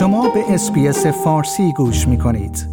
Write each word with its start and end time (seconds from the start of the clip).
شما 0.00 0.28
به 0.28 0.54
SBS 0.54 1.06
فارسی 1.06 1.72
گوش 1.72 2.08
می 2.08 2.18
کنید. 2.18 2.66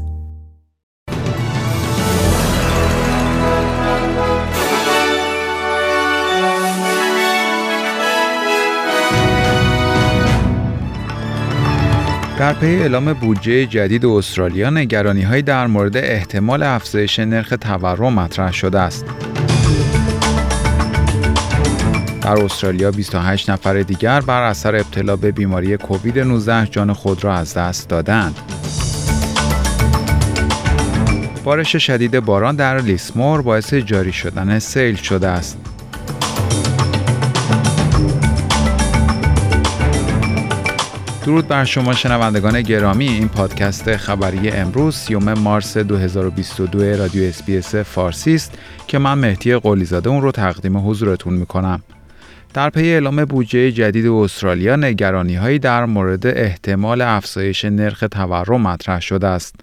در 12.40 12.54
پی 12.54 12.66
اعلام 12.66 13.14
بودجه 13.14 13.66
جدید 13.66 14.06
استرالیا 14.06 14.70
نگرانی 14.70 15.42
در 15.42 15.68
مورد 15.68 15.98
احتمال 15.98 16.64
افزایش 16.64 17.20
نرخ 17.20 17.54
تورم 17.62 18.14
مطرح 18.14 18.52
شده 18.52 18.80
است. 18.80 19.06
در 22.28 22.44
استرالیا 22.44 22.92
28 22.92 23.50
نفر 23.50 23.82
دیگر 23.82 24.22
بر 24.22 24.42
اثر 24.42 24.76
ابتلا 24.76 25.16
به 25.16 25.32
بیماری 25.32 25.78
کووید 25.78 26.20
19 26.20 26.68
جان 26.68 26.94
خود 26.94 27.24
را 27.24 27.34
از 27.34 27.54
دست 27.54 27.90
دادند. 27.90 28.36
بارش 31.44 31.76
شدید 31.76 32.20
باران 32.20 32.56
در 32.56 32.82
لیسمور 32.82 33.42
باعث 33.42 33.74
جاری 33.74 34.14
شدن 34.14 34.60
سیل 34.60 34.96
شده 34.96 35.28
است. 35.28 35.58
درود 41.26 41.48
بر 41.48 41.66
شما 41.66 41.94
شنوندگان 41.94 42.62
گرامی 42.62 43.08
این 43.08 43.28
پادکست 43.28 43.98
خبری 43.98 44.50
امروز 44.50 44.96
سی‌ام 44.96 45.34
مارس 45.34 45.78
2022 45.78 46.98
رادیو 46.98 47.24
SBS 47.24 47.76
فارسی 47.76 48.36
است 48.36 48.54
که 48.88 48.98
من 48.98 49.14
مهدی 49.14 49.56
قلیزاده 49.56 50.10
اون 50.10 50.22
رو 50.22 50.32
تقدیم 50.32 50.90
حضورتون 50.90 51.34
می‌کنم. 51.34 51.84
در 52.54 52.70
پی 52.70 52.90
اعلام 52.90 53.26
بودجه 53.26 53.72
جدید 53.72 54.08
استرالیا 54.08 54.76
نگرانی 54.76 55.36
هایی 55.36 55.60
در 55.60 55.86
مورد 55.86 56.28
احتمال 56.28 57.02
افزایش 57.02 57.66
نرخ 57.66 58.04
تورم 58.12 58.62
مطرح 58.62 59.02
شده 59.02 59.28
است. 59.28 59.56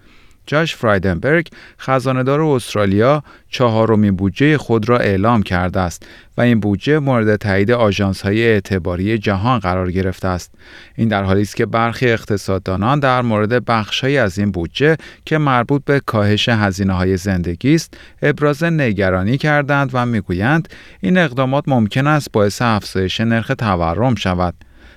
جاش 0.47 0.77
فرایدنبرگ 0.77 1.49
خزاندار 1.81 2.41
استرالیا 2.41 3.23
چهارمین 3.51 4.17
بودجه 4.17 4.59
خود 4.59 4.89
را 4.89 4.99
اعلام 4.99 5.43
کرده 5.43 5.81
است 5.81 6.07
و 6.37 6.41
این 6.41 6.61
بودجه 6.61 6.99
مورد 6.99 7.37
تایید 7.37 7.71
آژانس 7.71 8.23
های 8.23 8.43
اعتباری 8.43 9.19
جهان 9.19 9.59
قرار 9.59 9.91
گرفته 9.91 10.29
است. 10.29 10.55
این 10.97 11.09
در 11.09 11.23
حالی 11.23 11.43
است 11.43 11.57
که 11.57 11.67
برخی 11.67 12.11
اقتصاددانان 12.11 13.01
در 13.01 13.23
مورد 13.23 13.65
بخشهایی 13.65 14.19
از 14.19 14.39
این 14.39 14.51
بودجه 14.51 14.97
که 15.25 15.39
مربوط 15.39 15.85
به 15.85 16.01
کاهش 16.01 16.49
هزینه 16.49 16.93
های 16.93 17.17
زندگی 17.17 17.75
است 17.75 17.95
ابراز 18.23 18.65
نگرانی 18.65 19.39
کردند 19.39 19.91
و 19.93 20.07
می‌گویند 20.07 20.69
این 21.01 21.19
اقدامات 21.19 21.65
ممکن 21.67 22.07
است 22.07 22.33
باعث 22.33 22.63
افزایش 22.63 23.21
نرخ 23.21 23.53
تورم 23.59 24.15
شود. 24.15 24.55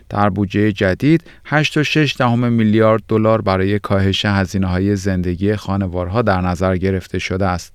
در 0.09 0.30
بودجه 0.30 0.72
جدید 0.72 1.23
8.6 1.45 2.22
میلیارد 2.22 3.03
دلار 3.08 3.41
برای 3.41 3.80
کاهش 3.80 4.25
هزینه 4.25 4.67
های 4.67 4.95
زندگی 4.95 5.55
خانوارها 5.55 6.22
در 6.22 6.41
نظر 6.41 6.77
گرفته 6.77 7.19
شده 7.19 7.45
است. 7.45 7.73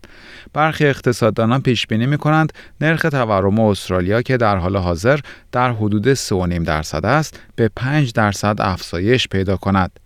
برخی 0.52 0.86
اقتصاددانان 0.86 1.60
پیش 1.62 1.86
بینی 1.86 2.06
می 2.06 2.18
کنند 2.18 2.52
نرخ 2.80 3.02
تورم 3.02 3.60
استرالیا 3.60 4.22
که 4.22 4.36
در 4.36 4.56
حال 4.56 4.76
حاضر 4.76 5.20
در 5.52 5.72
حدود 5.72 6.14
3.5 6.14 6.20
درصد 6.66 7.06
است 7.06 7.40
به 7.56 7.70
5 7.76 8.12
درصد 8.12 8.56
افزایش 8.60 9.28
پیدا 9.28 9.56
کند. 9.56 10.00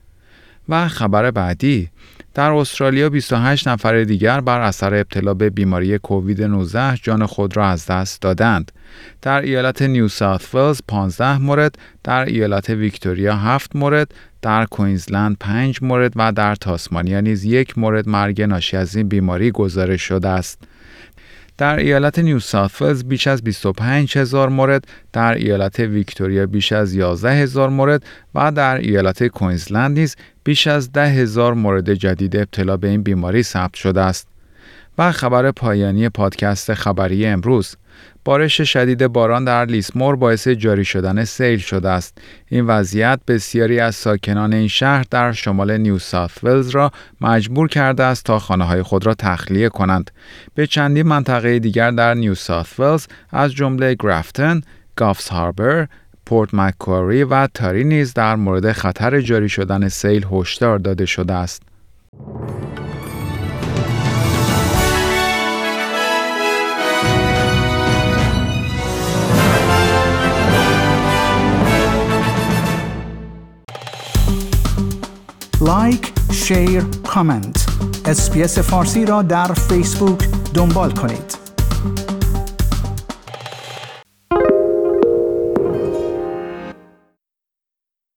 و 0.69 0.89
خبر 0.89 1.31
بعدی 1.31 1.91
در 2.37 2.51
استرالیا 2.51 3.09
28 3.09 3.69
نفر 3.69 4.05
دیگر 4.05 4.41
بر 4.41 4.61
اثر 4.61 4.95
ابتلا 4.95 5.35
به 5.35 5.51
بیماری 5.51 5.99
کووید 5.99 6.43
19 6.43 6.97
جان 6.97 7.27
خود 7.27 7.57
را 7.57 7.69
از 7.69 7.87
دست 7.87 8.23
دادند. 8.23 8.73
در 9.23 9.41
ایالت 9.41 9.83
نیو 9.83 10.09
ساوت 10.09 10.55
ولز 10.55 10.81
15 10.89 11.39
مورد، 11.39 11.75
در 12.05 12.25
ایالت 12.25 12.71
ویکتوریا 12.71 13.37
7 13.37 13.77
مورد، 13.77 14.15
در 14.43 14.65
کوینزلند 14.65 15.37
5 15.41 15.83
مورد 15.83 16.13
و 16.17 16.33
در 16.33 16.55
تاسمانیا 16.55 17.21
نیز 17.21 17.45
یک 17.45 17.79
مورد 17.79 18.09
مرگ 18.09 18.43
ناشی 18.43 18.77
از 18.77 18.97
این 18.97 19.09
بیماری 19.09 19.51
گزارش 19.51 20.03
شده 20.03 20.29
است. 20.29 20.59
در 21.59 21.77
ایالت 21.77 22.19
نیو 22.19 22.39
ساوت 22.41 23.05
بیش 23.05 23.27
از 23.27 23.43
25 23.43 24.19
هزار 24.19 24.49
مورد، 24.49 24.85
در 25.13 25.35
ایالت 25.35 25.81
ویکتوریا 25.81 26.47
بیش 26.47 26.73
از 26.73 26.95
11 26.95 27.31
هزار 27.31 27.69
مورد 27.69 28.03
و 28.35 28.53
در 28.53 28.77
ایالت 28.77 29.27
کوینزلند 29.27 29.99
نیز 29.99 30.17
بیش 30.47 30.67
از 30.67 30.93
10 30.93 31.09
هزار 31.09 31.55
مورد 31.55 31.95
جدید 31.95 32.37
ابتلا 32.37 32.77
به 32.77 32.89
این 32.89 33.03
بیماری 33.03 33.43
ثبت 33.43 33.75
شده 33.75 34.01
است. 34.01 34.29
و 34.99 35.13
خبر 35.13 35.51
پایانی 35.51 36.09
پادکست 36.09 36.75
خبری 36.75 37.27
امروز 37.27 37.77
بارش 38.25 38.61
شدید 38.61 39.07
باران 39.07 39.45
در 39.45 39.65
لیسمور 39.65 40.17
باعث 40.17 40.49
جاری 40.49 40.85
شدن 40.85 41.25
سیل 41.25 41.59
شده 41.59 41.89
است. 41.89 42.19
این 42.49 42.67
وضعیت 42.67 43.21
بسیاری 43.29 43.81
از 43.81 43.95
ساکنان 43.95 44.53
این 44.53 44.69
شهر 44.69 45.05
در 45.11 45.33
شمال 45.33 45.77
نیو 45.77 45.99
ساوت 45.99 46.45
ولز 46.45 46.69
را 46.69 46.91
مجبور 47.21 47.69
کرده 47.69 48.03
است 48.03 48.25
تا 48.25 48.39
خانه 48.39 48.65
های 48.65 48.83
خود 48.83 49.07
را 49.07 49.15
تخلیه 49.15 49.69
کنند. 49.69 50.11
به 50.55 50.67
چندین 50.67 51.07
منطقه 51.07 51.59
دیگر 51.59 51.91
در 51.91 52.15
نیو 52.15 52.35
ساوت 52.35 52.81
ولز 52.81 53.07
از 53.31 53.53
جمله 53.53 53.97
گرافتن، 54.01 54.61
کافس 54.97 55.29
هاربر، 55.29 55.89
پورت 56.27 56.55
مکواری 56.55 57.25
و 57.25 57.47
تاری 57.47 57.85
نیز 57.85 58.15
در 58.15 58.37
مورد 58.37 58.73
خطر 58.73 59.21
جاری 59.21 59.49
شدن 59.49 59.89
سیل 59.89 60.27
هشدار 60.33 60.79
داده 60.79 61.07
شده 61.07 61.35
است. 61.35 61.63
like، 75.61 76.13
share، 76.33 76.83
comment. 77.09 77.67
SBS 78.05 78.59
فارسی 78.59 79.07
را 79.07 79.23
در 79.23 79.53
فیسبوک 79.53 80.29
دنبال 80.55 80.91
کنید. 80.91 81.46